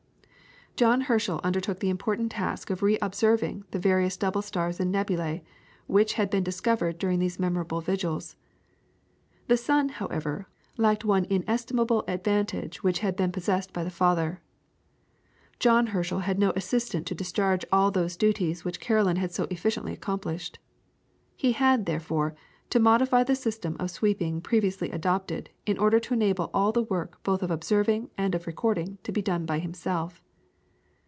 [0.77, 5.43] John Herschel undertook the important task of re observing the various double stars and nebulae
[5.85, 8.35] which had been discovered during these memorable vigils.
[9.47, 14.41] The son, however, lacked one inestimable advantage which had been possessed by the father.
[15.59, 19.93] John Herschel had no assistant to discharge all those duties which Caroline had so efficiently
[19.93, 20.57] accomplished.
[21.35, 22.33] He had, therefore,
[22.71, 27.21] to modify the system of sweeping previously adopted in order to enable all the work
[27.21, 30.23] both of observing and of recording to be done by himself.